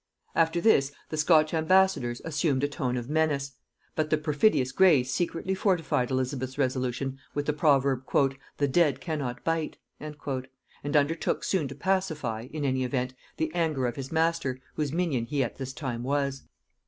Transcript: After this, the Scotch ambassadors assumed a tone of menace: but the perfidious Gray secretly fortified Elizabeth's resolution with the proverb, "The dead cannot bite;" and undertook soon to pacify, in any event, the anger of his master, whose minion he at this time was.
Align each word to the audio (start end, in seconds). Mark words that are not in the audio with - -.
After 0.33 0.59
this, 0.59 0.91
the 1.09 1.17
Scotch 1.17 1.53
ambassadors 1.53 2.23
assumed 2.25 2.63
a 2.63 2.67
tone 2.67 2.97
of 2.97 3.07
menace: 3.07 3.51
but 3.95 4.09
the 4.09 4.17
perfidious 4.17 4.71
Gray 4.71 5.03
secretly 5.03 5.53
fortified 5.53 6.09
Elizabeth's 6.09 6.57
resolution 6.57 7.19
with 7.35 7.45
the 7.45 7.53
proverb, 7.53 8.03
"The 8.57 8.67
dead 8.67 8.99
cannot 8.99 9.43
bite;" 9.43 9.77
and 9.99 10.17
undertook 10.97 11.43
soon 11.43 11.67
to 11.67 11.75
pacify, 11.75 12.47
in 12.51 12.65
any 12.65 12.83
event, 12.83 13.13
the 13.37 13.53
anger 13.53 13.85
of 13.85 13.95
his 13.95 14.11
master, 14.11 14.59
whose 14.73 14.91
minion 14.91 15.25
he 15.25 15.43
at 15.43 15.57
this 15.57 15.71
time 15.71 16.01
was. 16.01 16.45